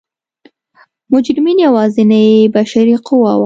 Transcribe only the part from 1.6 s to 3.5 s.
یوازینۍ بشري قوه وه.